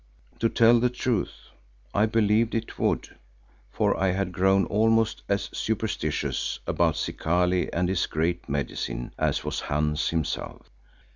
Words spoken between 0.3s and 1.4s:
To tell the truth,